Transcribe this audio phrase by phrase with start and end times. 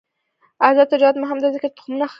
[0.67, 2.09] آزاد تجارت مهم دی ځکه چې تخمونه ښه کوي.